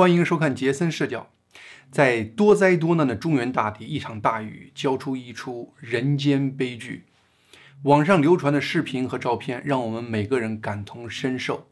[0.00, 1.30] 欢迎收看杰森视角。
[1.90, 7.04] 在多灾多难的中原大地，一场大雨浇出一出人间悲剧。
[7.82, 11.68] 网上流传的视频和照片，让我们每个人感同身受。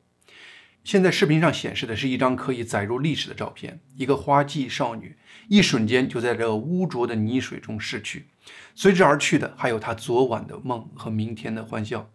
[0.85, 5.17] 现在视频上显示的是一张可以载入历史的照片：一个花季少女，
[5.49, 8.26] 一瞬间就在这污浊的泥水中逝去，
[8.74, 12.10] 随之而去的还有她昨晚的梦和明天的欢笑。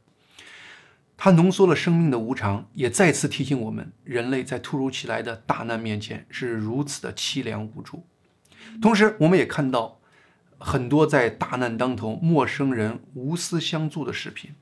[1.16, 8.06] 它浓缩了生命的无常，也再次提醒我们，人类在突如其来的大难面前是如此的凄凉无助。
[8.82, 10.01] 同时，我们也看到
[10.57, 14.56] 很多在大难当头，陌生人无私相助的视频，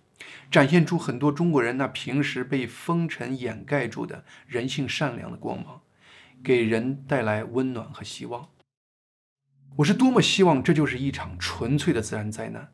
[0.52, 5.82] 展现出很多中国人那平时被风尘掩盖住的人性善良的光芒，
[6.44, 8.50] 给人带来温暖和希望。
[9.78, 12.72] 我是多么希望这就是一场纯粹的自然灾难。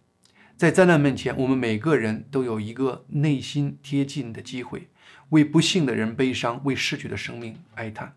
[0.57, 4.89] 在灾难面前，我们每个人都有一个内心贴近的机会，
[5.29, 8.15] 为不幸的人悲伤，为逝去的生命哀叹。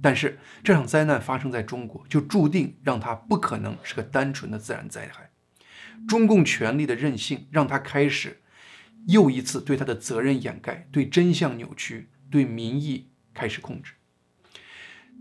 [0.00, 5.32] 但是，这场灾难发生在中国，就注定让它不可能是个单纯的自然灾害。
[6.06, 8.40] 中共权力的任性，让他开始
[9.08, 13.94] 又一次对他的责任掩盖，对真相扭曲，对民意开始控制。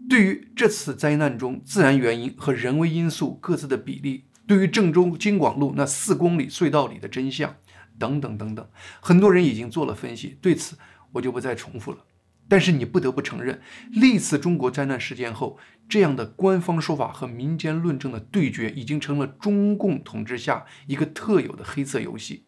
[0.07, 4.25] 对于这次灾难中自然原因和人为因素各自的比例。
[4.49, 7.57] 对于郑州京广路那四公里隧道里的真相，
[7.99, 8.67] 等等等等，
[8.99, 10.75] 很多人已经做了分析，对此
[11.11, 11.99] 我就不再重复了。
[12.47, 13.61] 但是你不得不承认，
[13.91, 22.45] 历次中国灾难事件后，这样的官方说法和民间论证的对决，已经成了中共统治下一个特有的黑色游戏。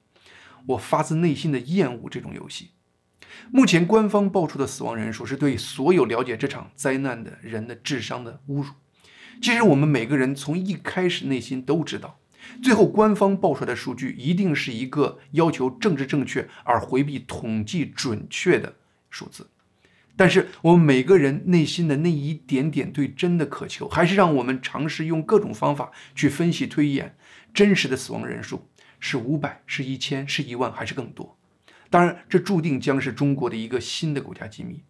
[0.70, 2.72] 我发自内心的厌恶这种游戏。
[3.52, 8.70] 目前官方爆出的死亡人数，是对所有了解这场灾难的人的智商的侮辱。
[9.42, 12.20] 其实我们每个人从一开始内心都知道，
[12.61, 18.75] 最后官方报出来的数据一定是一个要求政治正确而回避统计准确的
[19.09, 19.50] 数字。
[20.16, 27.16] 但是我们每个人内心的那一点点对真的渴求，还是让我们尝试用各种方法去分析推演
[27.52, 28.67] 真实的死亡人数
[29.00, 31.37] 是五百、是一千、是一万还是更多。
[31.89, 34.83] 当然，这注定将是中国的一个新的国家机密。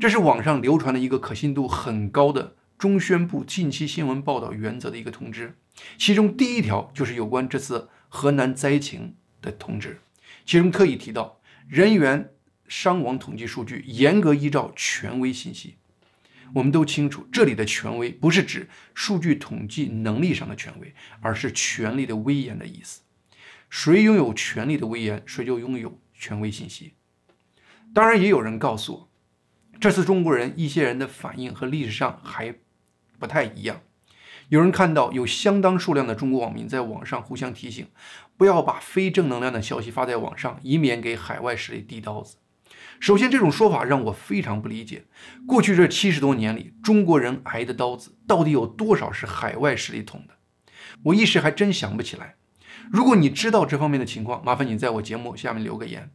[0.00, 2.56] 这是网上流传的一个可信度很高的。
[2.78, 5.56] 中宣部近期新闻报道原则的一个通知，
[5.96, 10.00] 其中第一条就是有关这次河南灾情的通知，
[10.44, 12.30] 其中特意提到人员
[12.68, 15.76] 伤亡统计数据严格依照权威信息。
[16.52, 23.00] 我们都清楚，这里的权威不是指数据统计能力上的权威，而是权力的威严的意思。
[23.70, 26.92] 谁拥有权力的威严，谁就拥有权威信息。
[27.94, 29.08] 当然，也有人告诉我，
[29.80, 32.54] 这次中国人一些人的反应和历史上还。
[33.18, 33.80] 不太一样，
[34.48, 37.86] 有人看到有相当数量的中国网民在网上互相提醒，
[38.36, 42.36] 不要把非正能量的消息发在网上，以免给海外势力递刀子。
[43.00, 45.04] 首先，这种说法让我非常不理解。
[45.46, 50.34] 过去这七十多年里，中国人挨的刀子到底有多少是海外势力捅的？
[51.04, 52.36] 我一时还真想不起来。
[52.92, 56.10] 如果你知道这方面的情况，麻烦你在我节目下面留个言。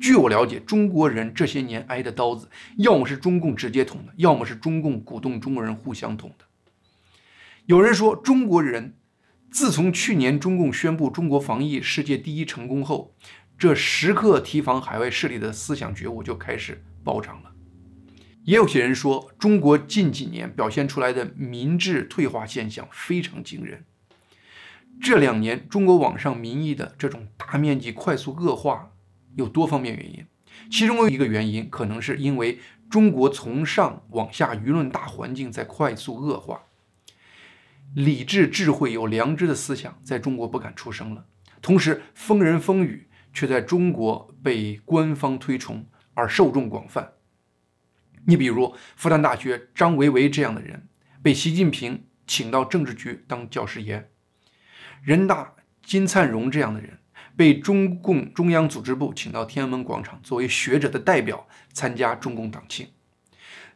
[0.00, 6.44] 据我了解，中国人这些年挨的刀子，要么是中共直接捅的，要么是中共鼓动中国人互相捅的。
[7.66, 8.96] 有人说，中国人
[9.50, 13.14] 自从去年中共宣布中国防疫世界第一成功后，
[13.56, 17.52] 这时刻提防海外势力的思想觉悟就开始暴涨了。
[18.44, 23.84] 也有些人说，中国近几年表现出来的民智退化现象非常惊人。
[25.00, 28.90] 这两年，中国网上民意的这种大面积快速恶化。
[29.36, 30.26] 有多方面原因，
[30.70, 36.62] 其中有一个原因可能是因为中国从上往下舆论大环境在快速恶化，
[37.94, 41.26] 理智、智慧、有良知的思想在中国不敢出声了，
[41.60, 47.14] 同时疯人疯语却在中国被官方推崇而受众广泛。
[48.26, 50.88] 你比如复旦大学张维维这样的人，
[51.22, 54.04] 被习近平请到政治局当教师爷；
[55.02, 57.00] 人大金灿荣这样的人。
[57.36, 62.88] 被中共中央组织部请到天安门广场，作为学者的代表参加中共党庆。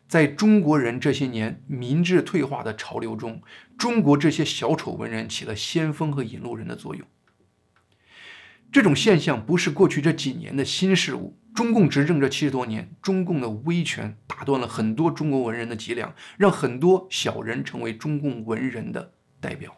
[0.06, 3.43] 在中国人这些年民智退化的潮流中，
[3.76, 7.06] 中国这些小丑文人起了先锋和引路人的作用。
[8.70, 11.37] 这种现象不是过去这几年的新事物。
[11.54, 19.76] 中共执政这七十多年，中共的威权打断了很多中国文人的脊梁，让很多小人成为中共文人的代表。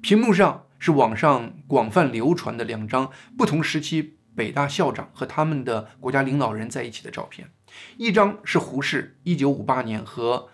[0.00, 0.66] 屏幕上。
[0.84, 7.48] 是网上广泛流传的两张不同时期北大校长和他们的国家领导人在一起的照片，
[7.96, 10.50] 一张是胡适1958年和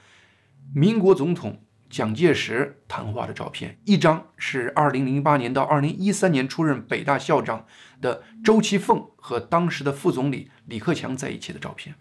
[0.72, 7.66] 民国总统蒋介石谈话的照片，一张是2008年到2013年出任北大校长
[8.00, 11.96] 的周其凤和当时的副总理李克强在一起的照片。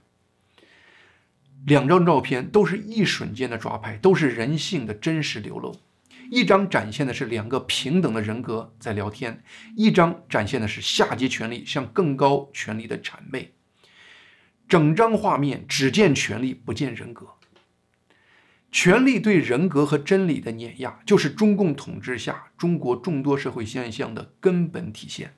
[1.66, 5.76] 两张照片都是一瞬间的抓拍，都是人性的真实流露。
[6.32, 9.44] 一张展现的是两个平等的人格在聊天，
[9.76, 13.54] 一张展现的是下级权力向更高权力的谄媚。
[14.68, 17.28] 整张画面只见权力，不见人格。
[18.72, 25.34] 权力对人格和真理的碾压，就是中共统治下中国众多社会现象的根本体现。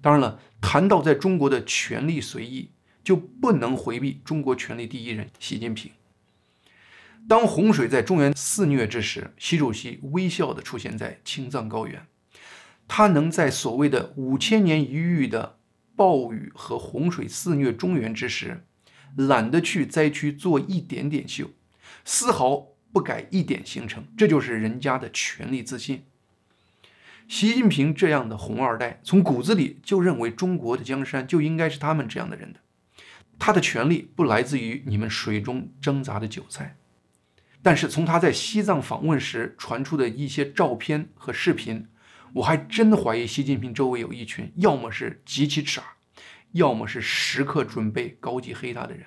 [0.00, 2.70] 当然了，谈到在中国的权力随意，
[3.02, 5.90] 就不能回避中国权力第一人习近平。
[7.28, 12.06] 当洪水在中原肆虐之时，习主席微笑地出现在青藏高原。
[12.88, 15.58] 他能在所谓的五千年一遇的
[15.94, 18.64] 暴雨和洪水肆虐中原之时，
[19.16, 21.50] 懒得去灾区做一点点秀，
[22.04, 26.02] 丝毫不改一点行程，这就是人家的权力自信。
[27.28, 32.58] 习近平这样的红二代，从骨子里就认为中国的江山就应该是他们这样的人的。
[33.38, 36.76] 他的权力不来自于你们水中挣扎的韭菜。
[37.62, 41.88] 但是从他在西藏访问时传出的一些照片和视频，
[42.34, 45.82] 我还真怀疑习近平周围有一群要么是极其傻，
[46.52, 49.06] 要么是时刻准备高级黑他的人。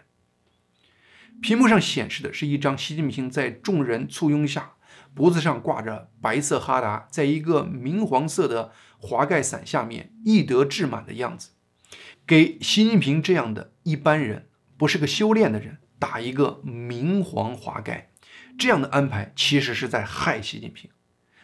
[1.42, 4.74] 屏幕上显示的是一张习近平在众人簇拥下，
[5.16, 11.50] 脖子上挂着白色哈达，在一个明黄色的华盖伞下面义德志满的样子。
[12.28, 14.48] 给习近平这样的一般人，
[14.78, 18.12] 不是个修炼的人，打一个明黄华盖。
[18.58, 20.90] 这样的安排其实是在害习近平，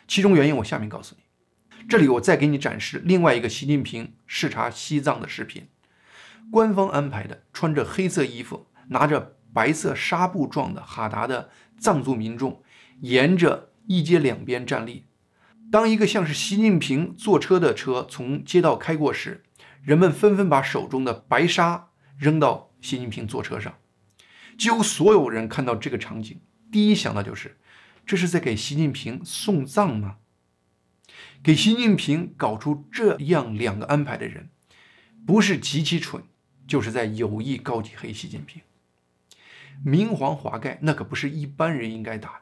[0.08, 1.24] 其中原因我下面告诉你。
[1.88, 5.68] 这里我再给你展示另外一个习近平视察西藏的视频，
[6.52, 12.62] 官方安排的穿着黑色衣服、拿着白色纱布状的哈达的藏族民众
[13.02, 15.06] 沿着一街两边站立。
[15.72, 19.44] 当一个像是习近平坐车的车从街道开过时，
[19.82, 23.74] 人们纷纷把手中的白纱扔到习近平坐车上。
[24.58, 26.40] 几乎所有人看到这个场景。
[26.71, 27.57] 第一想到就是，
[28.06, 30.18] 这是在给习近平送葬吗？
[31.42, 34.50] 给习近平搞出这样两个安排的人，
[35.25, 36.24] 不是极其蠢，
[36.68, 38.62] 就是在有意高级黑习近平。
[39.83, 42.42] 明黄华盖那可不是一般人应该打的。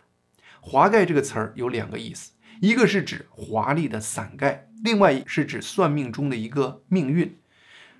[0.59, 7.38] 华盖这个词儿有两个意思，一个是指华丽的伞盖，另外是指算命中的一个命运。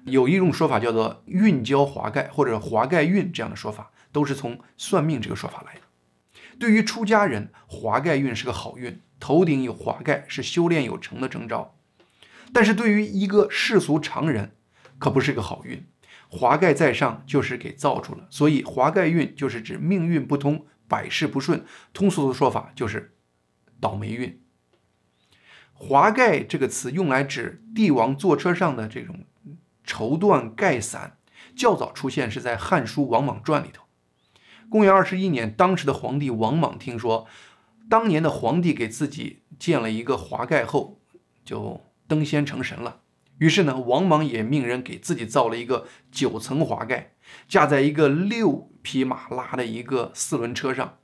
[0.06, 5.81] 有一种说法叫做运交华盖或者华盖运，这样的说法都是从算命这个说法来的。
[6.59, 11.77] 对于出家人，华盖运是个好运，头顶有华盖是修炼有成的征兆。
[12.54, 14.56] 但是对于一个世俗常人，
[14.98, 15.86] 可不是个好运。
[16.30, 21.63] 华盖在上就是给造出了，所以华盖运就是指命运不通，百事不顺。
[21.94, 23.15] 通俗的说法就是
[23.80, 24.42] 倒霉运。
[25.74, 29.25] 华盖这个词用来指帝王坐车上的这种
[29.86, 31.18] 绸缎盖伞，
[31.56, 33.87] 较早出现是在《汉书·王莽传》里头。
[34.69, 37.25] 公元二十一年，当时的皇帝王莽听说，
[37.90, 41.00] 当年的皇帝给自己建了一个华盖后，
[41.46, 43.00] 就登仙成神了。
[43.38, 47.14] 于是呢，王莽也命人给自己造了一个九层华盖，
[47.48, 50.98] 架在一个六匹马拉的一个四轮车上，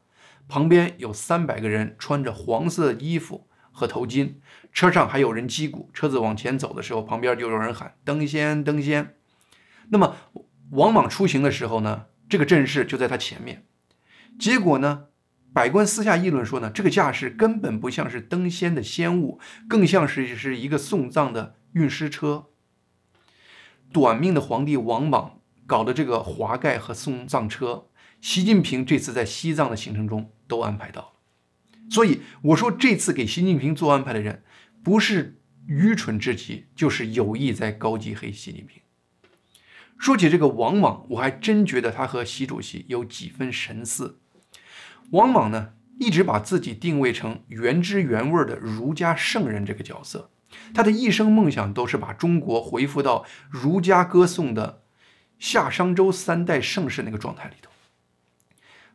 [0.49, 4.33] 旁边有三百个人穿着黄色衣服和头巾，
[4.73, 5.89] 车上还有人击鼓。
[5.93, 9.15] 车子往前走的时候，旁边就有人喊“登仙，登仙”。
[9.89, 10.15] 那么
[10.71, 12.07] 王莽出行的时候呢？
[12.33, 13.63] 这个阵势就在他前面，
[14.39, 15.09] 结果呢，
[15.53, 22.47] 百官私下议论说呢，这个架势根本不像是登仙的仙物，更像是是一个送葬的运尸车。
[23.91, 31.09] 短命的皇帝王莽搞的这个华盖和送葬车，习近平这次在西藏的行程中都安排到了。
[31.91, 34.43] 所以我说，这次给习近平做安排的人，
[34.83, 38.81] 不是愚蠢至极，就是有意在高级黑习近平。
[39.97, 44.19] 说起这个王莽，我还真觉得他和习主席有几分神似。
[45.11, 50.31] 王莽呢，一直把自己定位成原汁原味的儒家圣人这个角色，
[50.73, 54.83] 他的一生梦想都是把中国恢复到儒家歌颂的
[55.39, 57.71] 夏商周三代盛世那个状态里头。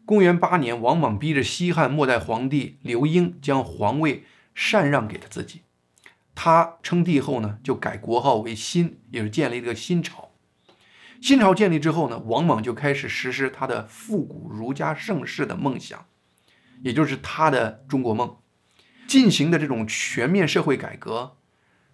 [0.04, 4.24] 公元八年，王莽逼着西汉末代皇帝刘英将皇位
[4.54, 5.62] 禅让给了自己，
[6.34, 10.27] 他称帝后呢，就改国号为新，也是建立了一个新朝。
[11.20, 16.06] 新朝建立之后呢，王莽就开始实施他的复古儒家盛世的梦想，
[16.82, 18.36] 也就是他的中国梦，
[19.06, 21.36] 进行的这种全面社会改革，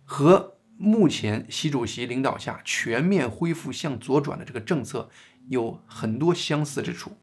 [0.04, 5.08] 和目前习主席领导下全面恢复向左转的这个政策
[5.48, 7.16] 有很多相似之处。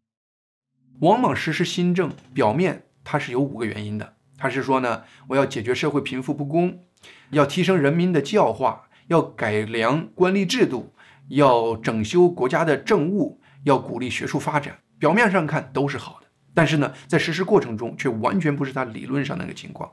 [1.02, 6.84] 王莽实施新政，表面他是有五个原因的，他是说呢，我要解决社会贫富不公，
[7.30, 10.94] 要提升人民的教化，要改良官吏制度。
[11.32, 14.80] 要整修国家的政务，要鼓励学术发展。
[15.00, 19.92] 表面上看都是好的，但是呢，在实施过程中却完全不是他理论上那个情况。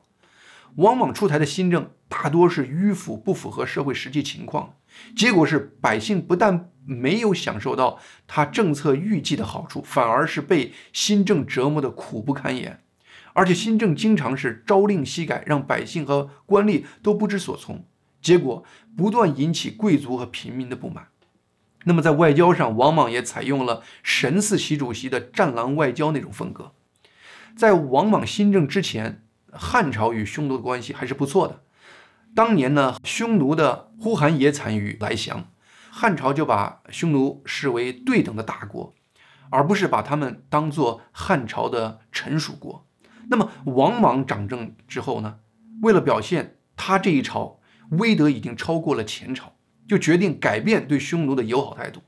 [0.76, 4.75] 往往出台的新政大多是迂腐，不符合社会实际情况，
[5.16, 12.80] 结果是百姓不但没有享受到他政策预计的好处，反而是被新政折磨的苦不堪言。
[13.33, 17.85] 而且新政经常是朝令夕改，让百姓和官吏都不知所从，
[18.21, 18.64] 结果
[18.97, 21.07] 不断引起贵族和平民的不满。
[21.85, 26.73] 那么在外交上，王莽也采用了神似习主席的战狼外交那种风格。
[27.56, 31.62] 在王莽新政之前，汉朝与匈奴的关系还是不错的。
[32.35, 35.50] 当年呢，匈奴的呼韩邪单于来降，
[35.90, 38.94] 汉朝就把匈奴视为对等的大国，
[39.50, 42.87] 而不是把他们当做汉朝的臣属国。
[43.30, 45.38] 那么王莽掌政之后呢，
[45.82, 47.61] 为了表现他这一朝
[47.92, 49.54] 威德已经超过了前朝。
[49.88, 52.02] 就决定改变对匈奴的友好态度，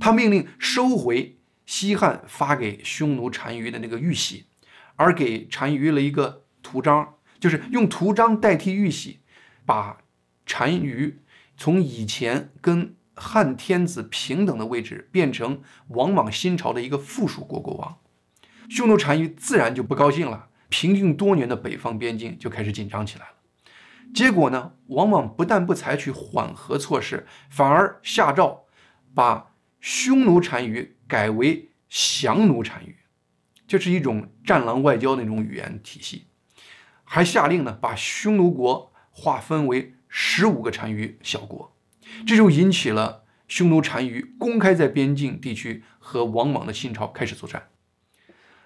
[0.00, 4.46] 他命令收回西汉发给匈奴单于的那个玉玺，
[4.96, 9.20] 而给单于了一个图章，就是用图章代替玉玺，
[9.64, 9.98] 把
[10.46, 11.18] 单于
[11.56, 17.98] 从以前跟汉天子平等的位置变成王莽新朝的一个附属国国王。
[18.68, 23.35] 匈奴单于自然就不高兴了，平静多年的北方边境就开始紧张起来了。
[24.14, 24.72] 结果呢？
[24.88, 28.66] 王莽不但不采取缓和措施，反而下诏
[29.14, 32.96] 把匈奴单于改为降奴单于，
[33.66, 36.28] 这是一种战狼外交那种语言体系。
[37.04, 41.76] 还下令呢，把匈奴国划分为十五个单于小国，
[42.26, 47.68] 这就引起了匈奴单于公开在边境地区和王莽的新朝开始作战。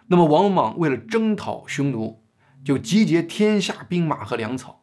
[0.09, 2.25] 那么王莽为了征讨匈奴，
[2.65, 4.80] 就集结天下兵马和粮草。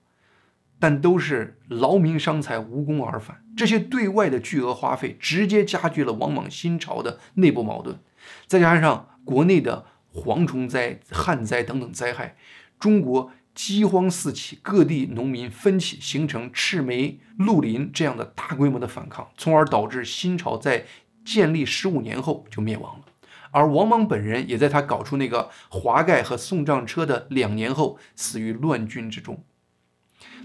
[0.80, 3.44] 但都是劳民伤财，无功而返。
[3.56, 8.00] 这些对外的巨额花费，直接加剧了王莽新朝的内部矛盾。
[8.46, 12.36] 再加上国内的蝗虫灾、旱灾等等灾害，
[12.80, 20.86] 中国饥荒四起，各地农民分起，形成赤眉、绿林这样的大规模的反抗，从而导致新朝在
[21.26, 23.06] 建立十五年后就灭亡了。
[23.50, 29.44] 而王莽本人也在他搞出那个华盖和送葬车的两年后，死于乱军之中。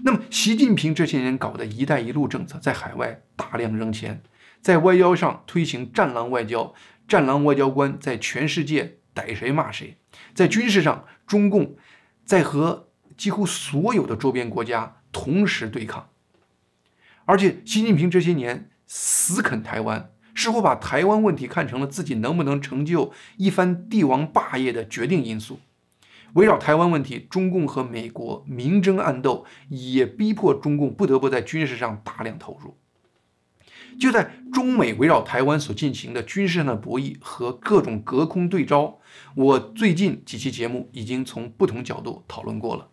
[0.01, 4.21] 那么，习近平这些年搞的一带一路政策，在海外大量扔钱，
[4.61, 6.73] 在外交上推行战狼外交，
[7.07, 9.95] 战狼外交官在全世界逮谁骂谁；
[10.33, 11.77] 在军事上，中共
[12.25, 16.09] 在和几乎所有的周边国家同时对抗，
[17.25, 25.59] 而且习近平这些年死啃台湾，似乎把台湾问题看成了自己能不能成就一番帝王霸业的决定因素。
[26.33, 32.77] 围绕台湾问题，中共和美国明争暗斗，也逼迫中共不得不在军事上大量投入。
[33.99, 38.99] 就在中美围绕台湾所进行的军事上的博弈和各种隔空对招，
[39.35, 42.89] 我最近几期节目已经从不同角度讨论过了。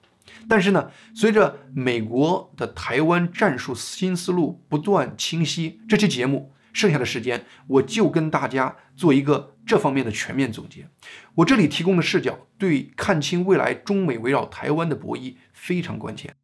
[0.47, 6.53] 但是呢，随着美国的台湾战术新思路不断清晰，这期节目。
[6.73, 10.89] 剩下的时间，我就跟大家做一个这方面的全面总结。
[11.37, 16.35] 我这里提供的视角，对看清未来中美围绕台湾的博弈非常关键。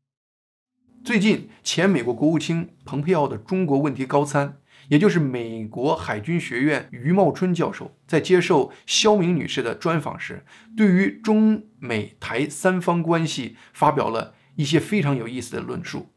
[1.05, 10.45] 最近，前美国国务卿蓬佩奥的中国问题高参，也就是美国海军学院余茂春教授，在接受肖明女士的专访时，
[10.77, 16.11] 对于中美台三方关系发表了一些非常有意思的论述。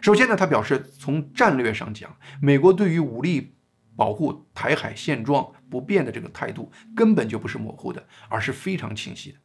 [0.00, 3.54] 首先呢，他表示，从战略上讲，美国对于武力
[3.96, 9.38] 保护台海现状不变的这个态度，根本就不是模糊的，而是非常清晰的。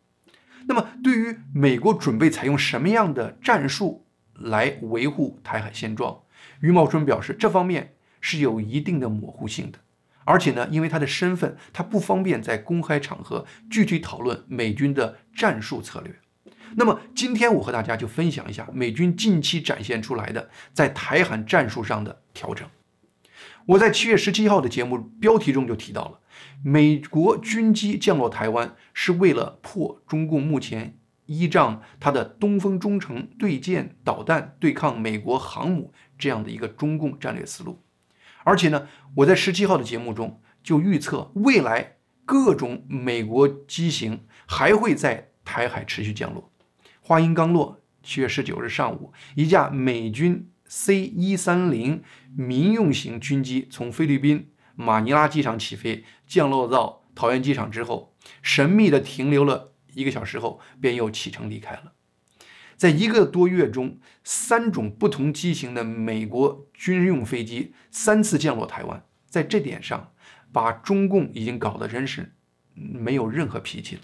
[0.68, 6.22] 那么，对于美国准备采用什么样的战术来维护台海现状，
[6.62, 9.80] 余茂春表示，这方面是有一定的模糊性的，
[10.24, 16.16] 而且呢，因为他的身份，他不方便在公开场合具体讨论美军的战术策略。
[16.78, 22.68] 那么今天我和大家就分享一下美军近期展现出来的在台海战术上的调整。
[23.68, 26.20] 我在七月十七号的节目标题中就提到了，
[26.64, 37.82] 美国军机降落台湾是为了破中共目前依仗它的东风中程对舰导弹对抗美国航母这样的一个中共战略思路。
[38.44, 46.52] 而且呢，我在十七号的节目中就预测未来各种美国机型还会在台海持续降落。
[47.08, 52.02] 话音刚落，七月十九日上午，一架美军 C 一三零
[52.36, 61.94] 民用型军机从菲律宾马尼拉机场起飞，降落到桃园机场之后，神秘的停留了一个小时后，便又启程离开了。
[62.76, 70.12] 在一个多月中，三种不同机型的美国军用飞机三次降落台湾，在这点上，
[70.52, 72.34] 把中共已经搞得真是
[72.74, 74.02] 没有任何脾气了。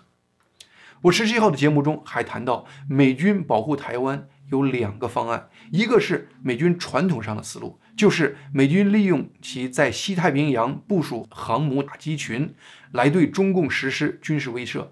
[1.03, 12.53] 我十七号的节目中还谈到，美军保护台湾有两个方案，一个是美军传统上的思路，就是美军利用其在西太平洋部署航母打击群，
[12.91, 14.89] 来对中共实施军事威慑。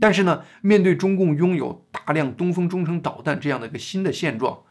[0.00, 4.64] 但是呢，面对中共拥有大量东风中程导弹这样的一个新的现状，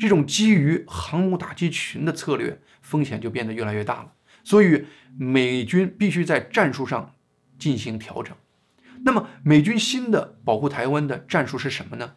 [0.00, 4.12] 这种基于航母打击群的策略风险就变得越来越大了。
[4.42, 4.86] 所以
[5.18, 7.14] 美军必须在战术上
[7.58, 8.34] 进行调整。
[9.04, 12.14] 那么，美军新的保护台湾的战术是什么呢？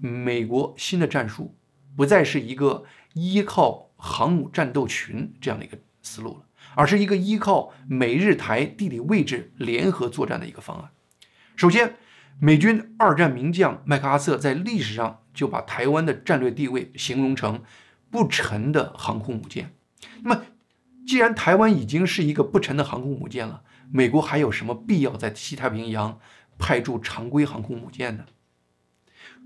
[0.00, 1.54] 美国新的战术
[1.96, 10.90] 不再是一个依靠航母战斗群这样的一个思路了，而是一个依靠美日台地理位置联合作战的一个方案。
[11.54, 11.96] 首先，
[12.40, 17.62] 美军二战名将麦克阿瑟在历史上就把台湾的战略地位形容成
[18.10, 19.74] 不沉的航空母舰。
[20.22, 20.42] 那么，
[21.06, 26.20] 既然台湾已经是一个不沉的航空母舰了，美国还有什么必要在西太平洋
[26.58, 28.26] 派驻常规航空母舰呢？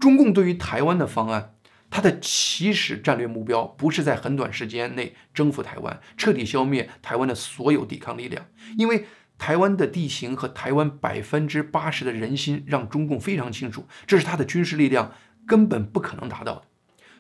[0.01, 1.55] 中共对于台湾的方案，
[1.89, 9.07] 它的起始战略目标不是在很短时间内征服台湾，彻底消灭台湾的所有抵抗力量，因为。
[9.39, 15.13] 台湾的地形和台湾百分之八十的人心，让中共非常清楚，这是他的军事力量
[15.47, 16.63] 根本不可能达到的。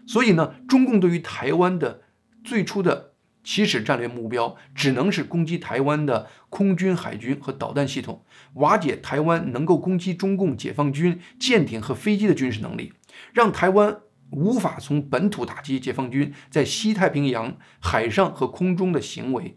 [0.07, 2.05] 所以呢，中共对于台湾的
[2.43, 3.13] 最初的
[3.47, 8.25] 起始战略目标，只能是攻击台湾的空军、海军和导弹系统，
[8.55, 12.93] 瓦解台湾能够攻击中共解放军舰艇和飞机的军事能力，
[13.33, 14.01] 让台湾
[14.33, 19.57] 无法从本土打击解放军在西太平洋海上和空中的行为，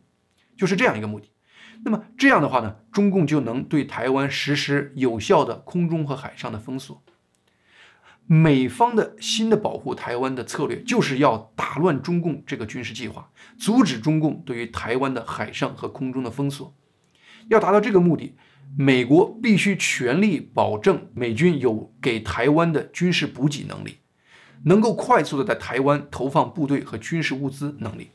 [0.56, 1.32] 就是这样一个目的。
[1.84, 7.02] 那么这样的话呢，中共就能对台湾实施有效的空中和海上的封锁。
[8.32, 16.76] 美方的新的保护台湾的策略，就是要打乱中共这个军事计划，阻止中共对于台湾的海上和空中的封锁。
[17.48, 18.36] 要达到这个目的，
[18.78, 23.98] 美国必须全力保证美军有给台湾的军事补给能力，
[24.66, 28.12] 能够快速的在台湾投放部队和军事物资能力。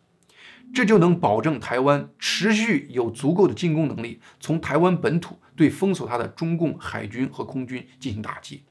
[0.73, 8.63] 这就能保证台湾持续有足够的进攻能力，从台湾本土对封锁它的中共海军和空军进行打击。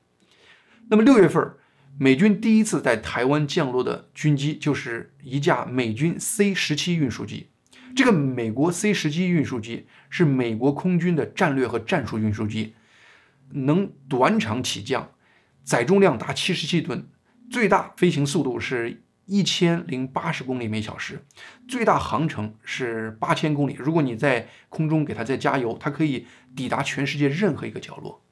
[0.90, 1.54] 那么六月份，
[1.98, 7.50] 美军第一次在台湾降落的军机就是一架美军 C 十七运输机。
[7.96, 12.74] 这个美国 C 十七运输机是美国空军的战略和战术运输机，
[13.52, 15.12] 能短场起降，
[15.64, 17.08] 载重量达七十七吨，
[17.50, 19.02] 最大飞行速度是。
[19.26, 21.24] 一千零八十公里每小时，
[21.66, 23.74] 最大航程是八千公里。
[23.80, 28.23] 如果你在空中给它再加油，它可以抵达全世界任何一个角落。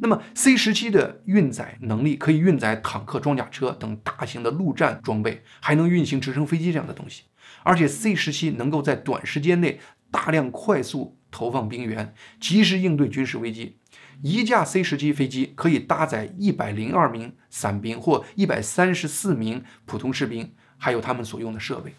[0.00, 7.24] 那么 C 十七的运载能力可以运载坦克、装甲车等大型的陆战装备，还能运行直升飞机这样的东西。
[7.62, 9.80] 而且 C 十七能够在短时间内
[10.10, 13.78] 大量快速投放兵员，及时应对军事危机。
[14.22, 21.94] 一架 C 十七飞机可以搭载一百零二名伞兵或一百三十四名普通士兵，还有他们所用的设备。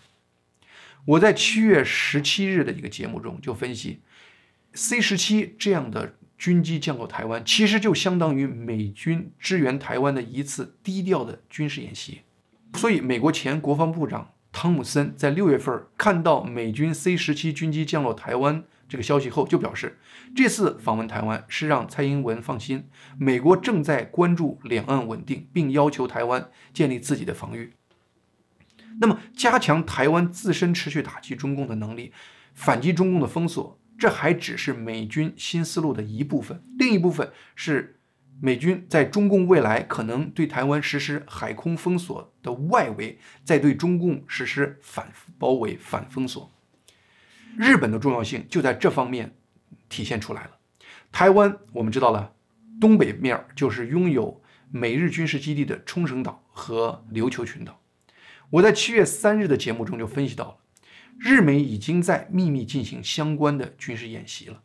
[1.06, 4.02] 我在七月十七日的一个节目中就分析
[4.74, 12.22] ，C 十七这样的军机降落台湾，其实就相当于美军支援台湾的一次低调的军事演习。
[12.74, 18.64] 所以，美国前国防部长汤姆森在六月份看到美军 C 十七军机降落台湾。
[18.88, 19.98] 这个消息后就表示，
[20.36, 27.74] 这次访问台湾是让蔡英文放心，美国正在关注两岸稳定，并要求台湾建立自己的防御。
[29.02, 32.14] 那么，加强台湾自身持续打击中共的能力，
[32.54, 36.64] 反击中共的封锁，这还只是美军新思路的一部分。
[36.78, 38.00] 另一部分是
[38.42, 46.52] 美军在中共未来可能对台湾实施海空封锁的外围，在对中共实施反包围、反封锁。
[47.58, 49.38] 日本的重要性就在这方面
[49.88, 50.52] 体现出来了。
[51.12, 52.34] 台湾我们知道了，
[52.82, 57.80] 东北面就是拥有美日军事基地的冲绳岛和琉球群岛。
[58.50, 60.58] 我在七月三日的节目中就分析到了，
[61.20, 64.62] 日美已经在秘密进行相关的军事演习了。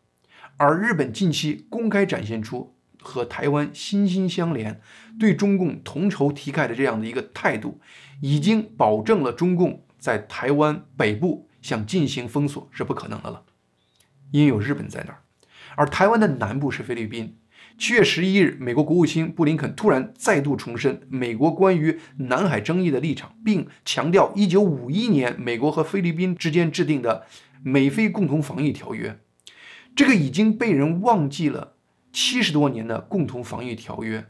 [0.56, 4.80] 而日本近期公开展现出和台湾心心相连、
[5.18, 7.80] 对中共同仇敌忾的这样的一个态度，
[8.20, 11.48] 已经保证了中共在台湾北部。
[11.62, 13.44] 想进行封锁是不可能的了，
[14.30, 15.20] 因为有日本在那儿，
[15.76, 17.36] 而台湾的南部是菲律宾。
[17.80, 27.24] 七月十一日，美国国务卿布林肯突然再度重申美国关于南海争议的立场，并强调一九五一年美国和菲律宾之间制定的
[27.62, 29.18] 美菲共同防御条约。
[29.96, 31.76] 这个已经被人忘记了
[32.12, 34.26] 七十多年的共同防御条约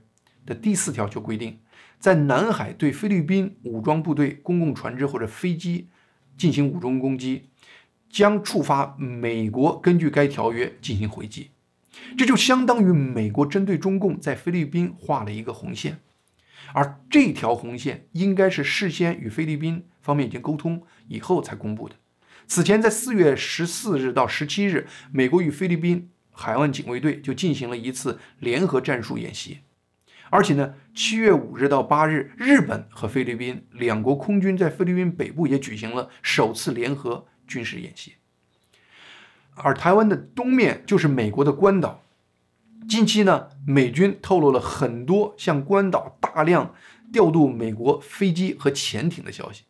[0.46, 1.58] 的第四条就规定，
[1.98, 5.88] 在南海对菲律宾武装部队、公共船只或者飞机。
[6.38, 7.50] 进行武装攻击，
[8.08, 11.50] 将触发美国根据该条约进行回击。
[12.16, 16.00] 这就相当于美国针对中共在菲律宾画了一个红线，
[16.72, 21.94] 而这条红线应该是事先与菲律宾方面已经沟通以后才公布的。
[22.46, 29.58] 此前，在四月十四日到十七日，美国与菲律宾海岸警卫队就进行了一次联合战术演习，
[30.30, 38.14] 而且呢，七月五日到八日，日本和菲律宾两国空军在菲律宾北部也举行了首次联合军事演习。
[39.62, 42.02] 而台湾的东面就是美国的关岛。
[42.88, 46.74] 近期呢，美军透露了很多向关岛大量
[47.12, 49.64] 调度美国飞机和潜艇的消息。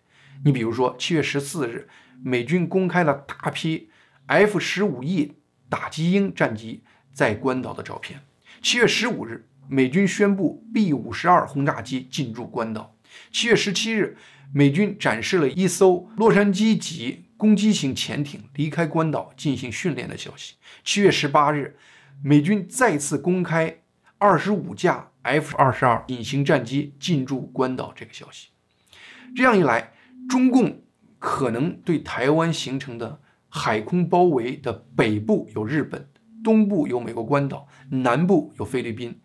[0.44, 1.88] 你比如说，七月十四日，
[2.22, 3.90] 美军公开了大批
[4.26, 5.34] F 十五 E
[5.68, 8.20] 打击鹰战机在关岛的照片。
[8.62, 12.96] 七月十五日，美军宣布 B 五十二轰炸机进驻关岛。
[13.30, 14.16] 七月十七日，
[14.54, 17.24] 美军展示了一艘洛杉矶级。
[17.40, 20.56] 攻击型潜艇离开关岛进行训练的消息。
[20.84, 21.74] 七月十八日，
[22.22, 23.80] 美军再次公开
[24.18, 28.48] 二十五架 F 二十二隐形战机进驻关岛这个消息。
[29.34, 29.94] 这样一来，
[30.28, 30.82] 中共
[31.18, 36.10] 可能对台湾形成的海空包围的北部有日本，
[36.44, 39.18] 东部有美国关岛，南部有菲律宾，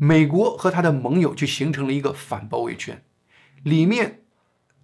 [0.00, 3.04] 美国和他的盟友就形成了一个反包围圈，
[3.62, 4.23] 里面。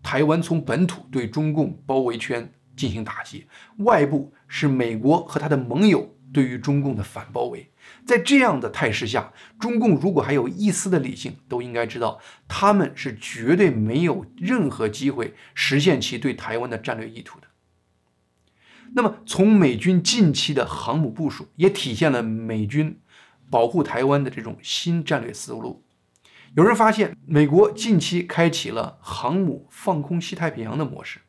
[0.02, 3.46] 台湾从本土对中共包围圈进行打击，
[3.78, 7.70] 外部是美国和他的盟友对于中共的反包围。
[8.06, 17.46] 在这样的态势下，中共如果还有一丝的理性，都应该知道他们是绝对没有任何机会实现其对台湾的战略意图的。
[18.94, 22.98] 那么，从美军近期的航母部署，也体现了美军
[23.48, 25.84] 保护台湾的这种新战略思路。
[26.56, 31.20] 有人发现，美国近期开启了航母放空西太平洋的模式。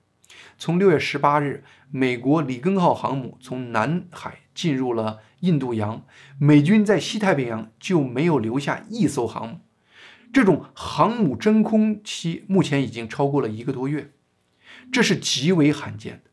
[0.57, 6.03] 从六月十八日，美国里根号航母从南海进入了印度洋，
[6.39, 9.59] 美军在西太平洋就没有留下一艘航母。
[10.33, 14.09] 这种航母真空期目前已经超过了一个多月，
[14.91, 16.30] 这是极为罕见的。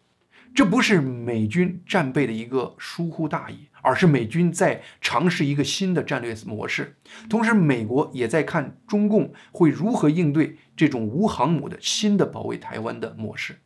[0.58, 3.68] 这不是美军战备的一个疏忽大意。
[3.80, 6.96] 而是美军在尝试一个新的战略模式，
[7.30, 13.60] 同时美国也在看中共会如何应对这种无航母的新的保卫台湾的模式。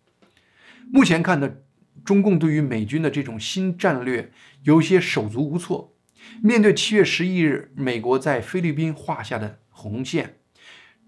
[0.92, 1.54] 目前看呢，
[2.04, 4.30] 中共对于美军的这种新战略
[4.64, 5.96] 有些手足无措。
[6.42, 10.36] 面对七月十一日美国在菲律宾画下的红线，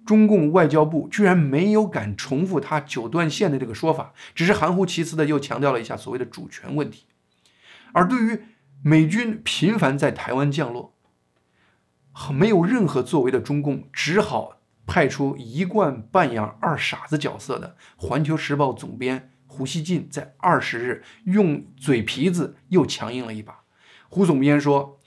[0.04, 7.06] 中共外交部居然没有敢重复他九段线的这个说法，只是含糊其辞的又强调了一下所谓的主权问题。
[7.92, 8.40] 而对于
[8.82, 10.94] 美军频繁在台湾降落，
[12.32, 23.62] 没有任何作为的中共只好派出一贯扮演二傻子角色的《环球时报》总编胡锡进，在二十日用嘴皮子又强硬了一把。
[24.08, 25.00] 胡总编说：“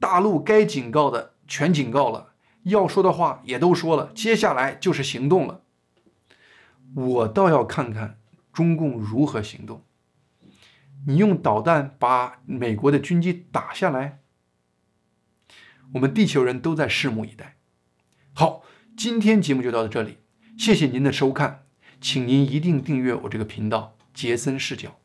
[0.00, 2.32] 大陆该警告的全警告了，
[2.64, 5.62] 要说的话也都说了，接下来就是行动了。”
[6.94, 8.18] 我倒要看看
[8.52, 9.84] 中共如何行动。
[11.06, 14.20] 你用导弹把美国的军机打下来，
[15.94, 17.56] 我们地球人都在拭目以待。
[18.34, 18.62] 好，
[18.96, 20.18] 今天节目就到这里，
[20.56, 21.66] 谢谢您的收看，
[22.00, 24.97] 请您一定订阅我这个频道杰森视角。